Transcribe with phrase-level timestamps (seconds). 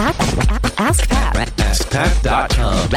[0.00, 1.67] Ask ask Pat.
[1.78, 2.88] AskPat.com.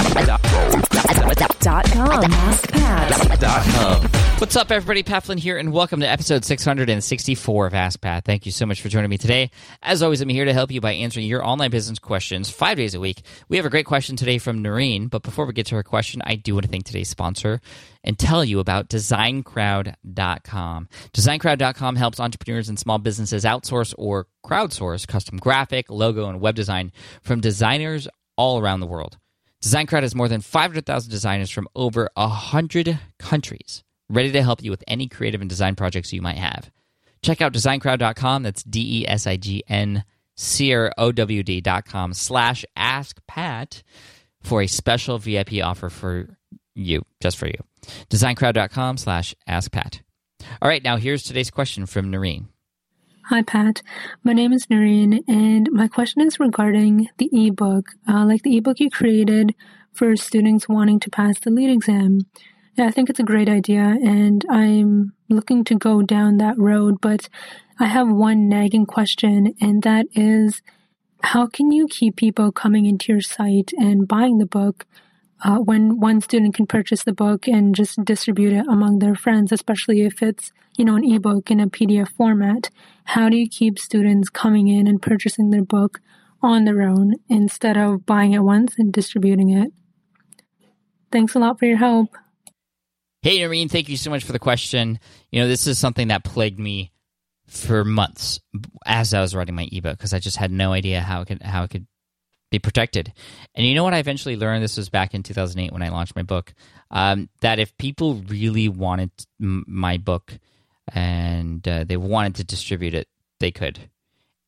[1.59, 2.23] Dot com.
[2.23, 4.41] AskPat.
[4.41, 5.03] What's up, everybody?
[5.03, 8.25] Pat Flynn here, and welcome to episode 664 of Ask Pat.
[8.25, 9.51] Thank you so much for joining me today.
[9.83, 12.95] As always, I'm here to help you by answering your online business questions five days
[12.95, 13.21] a week.
[13.49, 16.23] We have a great question today from Naureen, but before we get to her question,
[16.25, 17.61] I do want to thank today's sponsor
[18.03, 20.89] and tell you about DesignCrowd.com.
[21.13, 26.91] DesignCrowd.com helps entrepreneurs and small businesses outsource or crowdsource custom graphic, logo, and web design
[27.21, 28.07] from designers
[28.41, 29.17] all around the world.
[29.63, 34.83] DesignCrowd has more than 500,000 designers from over 100 countries ready to help you with
[34.87, 36.71] any creative and design projects you might have.
[37.21, 38.41] Check out designcrowd.com.
[38.41, 40.03] That's D E S I G N
[40.35, 43.83] C R O W D.com slash ask Pat
[44.41, 46.35] for a special VIP offer for
[46.73, 47.59] you, just for you.
[48.09, 50.01] Designcrowd.com slash ask Pat.
[50.59, 52.47] All right, now here's today's question from Naureen.
[53.31, 53.81] Hi, Pat.
[54.25, 58.81] My name is Naureen, and my question is regarding the ebook, uh, like the ebook
[58.81, 59.55] you created
[59.93, 62.19] for students wanting to pass the LEED exam.
[62.75, 66.99] Yeah, I think it's a great idea, and I'm looking to go down that road,
[66.99, 67.29] but
[67.79, 70.61] I have one nagging question, and that is
[71.23, 74.85] how can you keep people coming into your site and buying the book
[75.43, 79.51] uh, when one student can purchase the book and just distribute it among their friends,
[79.51, 82.69] especially if it's you know an ebook in a PDF format?
[83.05, 85.99] How do you keep students coming in and purchasing their book
[86.41, 89.71] on their own instead of buying it once and distributing it?
[91.11, 92.09] Thanks a lot for your help.
[93.21, 94.99] Hey, Naureen, thank you so much for the question.
[95.31, 96.91] You know, this is something that plagued me
[97.47, 98.39] for months
[98.85, 101.41] as I was writing my ebook because I just had no idea how it could
[101.41, 101.85] how it could
[102.51, 103.13] be protected.
[103.55, 103.93] And you know what?
[103.93, 106.53] I eventually learned this was back in 2008 when I launched my book.
[106.91, 110.37] Um, that if people really wanted my book
[110.93, 113.07] and uh, they wanted to distribute it,
[113.39, 113.79] they could.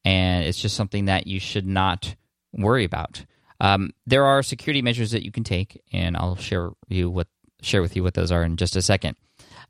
[0.04, 2.16] And it's just something that you should not
[2.52, 3.26] worry about.
[3.62, 7.28] Um, there are security measures that you can take, and I'll share you what
[7.62, 9.16] share with you what those are in just a second.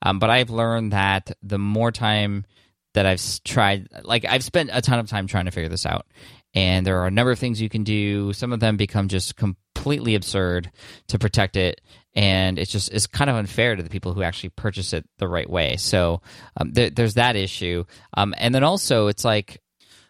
[0.02, 2.46] Um, but I've learned that the more time
[2.96, 6.07] that I've tried, like I've spent a ton of time trying to figure this out,
[6.53, 8.34] and there are a number of things you can do.
[8.34, 10.72] Some of them become just completely absurd
[11.08, 11.81] to protect it,
[12.14, 15.28] and it's just it's kind of unfair to the people who actually purchase it the
[15.28, 15.78] right way.
[15.78, 16.22] So
[16.58, 19.62] um, there, there's that issue, um, and then also it's like,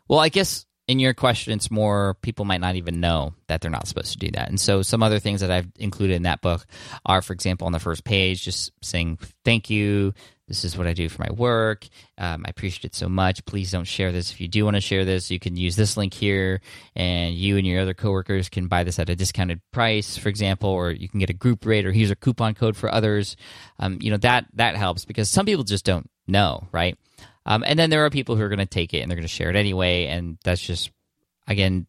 [0.07, 3.71] well, I guess in your question, it's more people might not even know that they're
[3.71, 4.49] not supposed to do that.
[4.49, 6.65] And so, some other things that I've included in that book
[7.05, 10.13] are, for example, on the first page, just saying thank you.
[10.53, 11.87] This is what I do for my work.
[12.15, 13.43] Um, I appreciate it so much.
[13.45, 14.31] Please don't share this.
[14.31, 16.61] If you do want to share this, you can use this link here,
[16.95, 20.69] and you and your other coworkers can buy this at a discounted price, for example,
[20.69, 23.35] or you can get a group rate, or here's a coupon code for others.
[23.79, 26.95] Um, you know that that helps because some people just don't know, right?
[27.47, 29.23] Um, and then there are people who are going to take it and they're going
[29.23, 30.91] to share it anyway, and that's just
[31.47, 31.87] again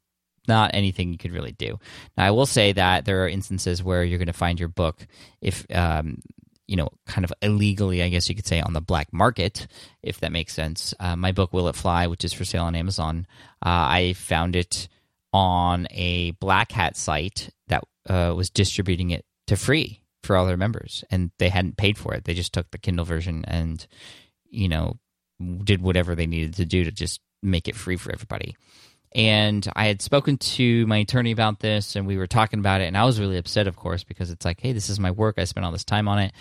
[0.49, 1.79] not anything you could really do.
[2.17, 5.07] Now, I will say that there are instances where you're going to find your book
[5.41, 6.23] if um,
[6.67, 9.67] you know, kind of illegally, I guess you could say, on the black market,
[10.03, 10.95] if that makes sense.
[10.99, 13.27] Uh, my book Will It Fly, which is for sale on Amazon,
[13.65, 14.89] uh, I found it
[15.33, 20.57] on a black hat site that uh, was distributing it to free for all their
[20.57, 22.25] members, and they hadn't paid for it.
[22.25, 23.87] They just took the Kindle version and
[24.49, 24.99] you know
[25.65, 28.57] did whatever they needed to do to just make it free for everybody.
[29.15, 32.87] And I had spoken to my attorney about this, and we were talking about it.
[32.87, 35.37] And I was really upset, of course, because it's like, hey, this is my work.
[35.39, 36.33] I spent all this time on it.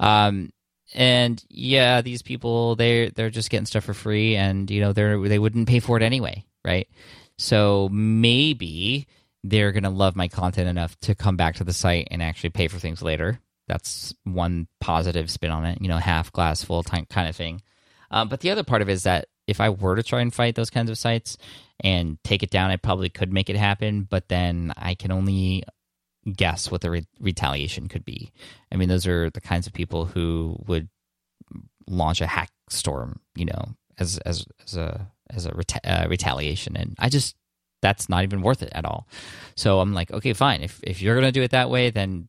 [0.00, 0.50] Um,
[0.94, 5.20] and yeah, these people they're they're just getting stuff for free, and you know they're
[5.28, 6.88] they wouldn't pay for it anyway, right?
[7.38, 9.06] So maybe
[9.42, 12.68] they're gonna love my content enough to come back to the site and actually pay
[12.68, 13.40] for things later.
[13.66, 17.62] That's one positive spin on it, you know, half glass full time kind of thing.
[18.10, 20.32] Um, but the other part of it is that if I were to try and
[20.32, 21.36] fight those kinds of sites
[21.80, 24.02] and take it down, I probably could make it happen.
[24.08, 25.64] But then I can only
[26.30, 28.32] guess what the re- retaliation could be.
[28.72, 30.88] I mean, those are the kinds of people who would
[31.86, 36.76] launch a hack storm, you know, as as as a as a reta- uh, retaliation,
[36.76, 37.36] and I just
[37.82, 39.06] that's not even worth it at all.
[39.56, 40.62] So I'm like, okay, fine.
[40.62, 42.28] If if you're gonna do it that way, then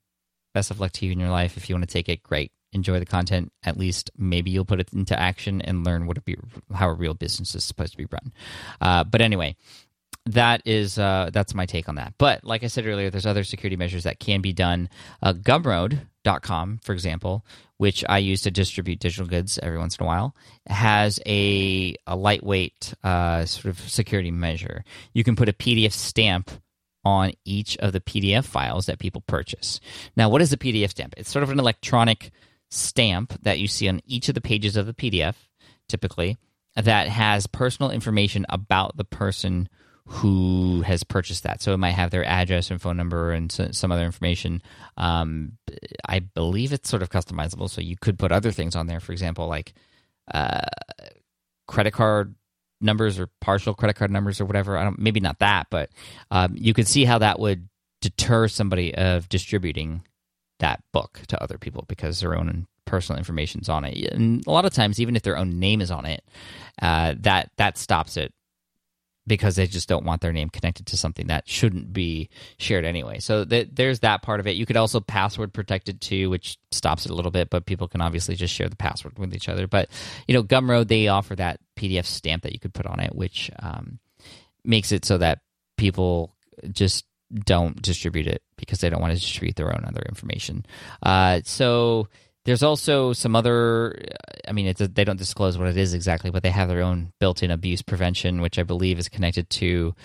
[0.53, 1.57] best of luck to you in your life.
[1.57, 2.51] If you want to take it, great.
[2.75, 3.51] Enjoy the content.
[3.63, 6.35] At least maybe you'll put it into action and learn what a be,
[6.73, 8.33] how a real business is supposed to be run.
[8.81, 9.55] Uh, but anyway,
[10.27, 12.13] that is uh, that's my take on that.
[12.17, 14.89] But like I said earlier, there's other security measures that can be done.
[15.21, 17.45] Uh, Gumroad.com, for example,
[17.77, 20.35] which I use to distribute digital goods every once in a while,
[20.67, 24.83] has a, a lightweight uh, sort of security measure.
[25.13, 26.51] You can put a PDF stamp
[27.03, 29.79] on each of the PDF files that people purchase.
[30.17, 31.13] Now, what is a PDF stamp?
[31.17, 32.31] It's sort of an electronic
[32.71, 35.35] stamp that you see on each of the pages of the PDF,
[35.87, 36.37] typically,
[36.75, 39.69] that has personal information about the person
[40.07, 41.61] who has purchased that.
[41.61, 44.61] So it might have their address and phone number and some other information.
[44.97, 45.53] Um,
[46.07, 48.99] I believe it's sort of customizable, so you could put other things on there.
[48.99, 49.73] For example, like
[50.31, 50.61] uh,
[51.67, 52.35] credit card
[52.81, 54.77] numbers or partial credit card numbers or whatever.
[54.77, 55.89] I don't, maybe not that, but
[56.29, 57.67] um, you could see how that would
[58.01, 60.03] deter somebody of distributing
[60.59, 64.13] that book to other people because their own personal information is on it.
[64.13, 66.23] And a lot of times, even if their own name is on it,
[66.81, 68.33] uh, that that stops it
[69.27, 73.19] because they just don't want their name connected to something that shouldn't be shared anyway.
[73.19, 74.55] So th- there's that part of it.
[74.55, 77.87] You could also password protect it too, which stops it a little bit, but people
[77.87, 79.67] can obviously just share the password with each other.
[79.67, 79.89] But
[80.27, 83.49] you know, Gumroad they offer that PDF stamp that you could put on it, which
[83.59, 83.99] um,
[84.63, 85.39] makes it so that
[85.77, 86.35] people
[86.71, 90.65] just don't distribute it because they don't want to distribute their own other information.
[91.01, 92.07] Uh, so
[92.45, 93.99] there's also some other.
[94.47, 97.11] I mean, a, they don't disclose what it is exactly, but they have their own
[97.19, 99.95] built-in abuse prevention, which I believe is connected to,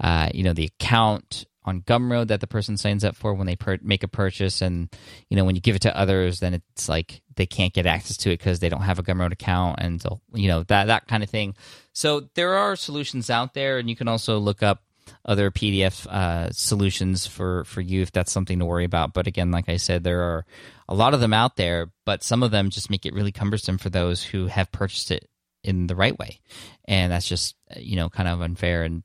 [0.00, 3.54] uh, you know, the account on Gumroad that the person signs up for when they
[3.54, 4.88] per- make a purchase, and
[5.28, 8.16] you know, when you give it to others, then it's like they can't get access
[8.18, 10.02] to it because they don't have a Gumroad account, and
[10.32, 11.54] you know that that kind of thing.
[11.92, 14.82] So there are solutions out there, and you can also look up
[15.24, 19.12] other PDF uh, solutions for for you if that's something to worry about.
[19.12, 20.46] But again, like I said, there are
[20.88, 23.78] a lot of them out there, but some of them just make it really cumbersome
[23.78, 25.28] for those who have purchased it
[25.62, 26.40] in the right way,
[26.86, 28.82] and that's just you know kind of unfair.
[28.82, 29.02] And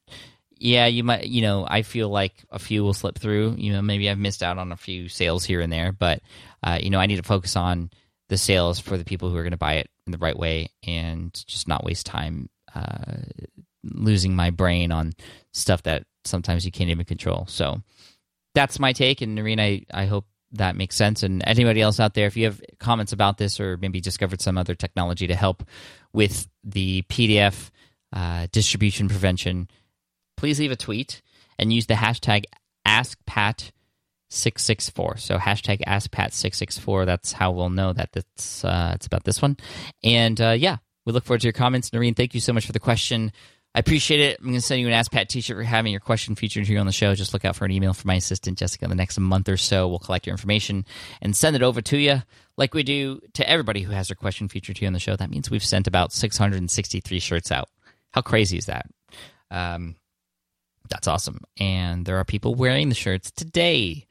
[0.57, 3.55] yeah, you might you know I feel like a few will slip through.
[3.57, 6.21] You know, maybe I've missed out on a few sales here and there, but
[6.63, 7.91] uh, you know I need to focus on
[8.29, 10.69] the sales for the people who are going to buy it in the right way
[10.85, 13.15] and just not waste time uh,
[13.83, 15.13] losing my brain on
[15.55, 17.45] stuff that sometimes you can't even control.
[17.47, 17.81] So
[18.53, 19.21] that's my take.
[19.21, 21.23] And Naureen, I, I hope that makes sense.
[21.23, 24.57] And anybody else out there, if you have comments about this or maybe discovered some
[24.57, 25.63] other technology to help
[26.13, 27.69] with the PDF
[28.13, 29.69] uh, distribution prevention,
[30.37, 31.21] please leave a tweet
[31.57, 32.43] and use the hashtag
[32.87, 35.19] AskPat664.
[35.19, 37.05] So hashtag AskPat664.
[37.05, 39.57] That's how we'll know that it's, uh, it's about this one.
[40.03, 41.91] And uh, yeah, we look forward to your comments.
[41.91, 43.31] Naureen, thank you so much for the question.
[43.75, 44.39] I appreciate it.
[44.39, 46.79] I'm going to send you an Ask Pat t-shirt for having your question featured here
[46.79, 47.13] on the show.
[47.13, 49.57] Just look out for an email from my assistant, Jessica, in the next month or
[49.57, 49.89] so.
[49.89, 50.85] We'll collect your information
[51.21, 52.23] and send it over to you
[52.55, 55.17] like we do to everybody who has their question featured here on the show.
[55.17, 57.67] That means we've sent about 663 shirts out.
[58.11, 58.85] How crazy is that?
[59.51, 59.97] Um,
[60.89, 61.41] that's awesome.
[61.59, 64.05] And there are people wearing the shirts today.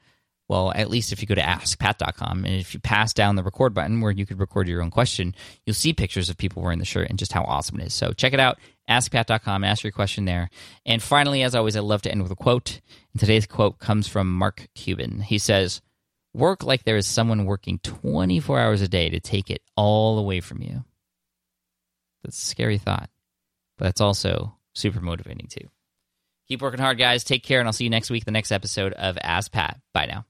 [0.47, 3.73] Well, at least if you go to askpat.com and if you pass down the record
[3.73, 5.33] button where you could record your own question,
[5.65, 7.93] you'll see pictures of people wearing the shirt and just how awesome it is.
[7.95, 10.49] So check it out, askpat.com, ask your question there.
[10.85, 12.79] And finally, as always, I love to end with a quote.
[13.13, 15.21] And today's quote comes from Mark Cuban.
[15.21, 15.81] He says,
[16.35, 20.41] Work like there is someone working 24 hours a day to take it all away
[20.41, 20.83] from you.
[22.23, 23.09] That's a scary thought,
[23.77, 25.69] but it's also super motivating too.
[26.49, 27.23] Keep working hard, guys.
[27.23, 29.79] Take care, and I'll see you next week, the next episode of Ask Pat.
[29.93, 30.25] Bye now.